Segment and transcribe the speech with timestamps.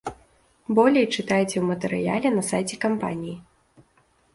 [0.79, 3.41] Болей чытайце ў матэрыяле на сайце кампаніі.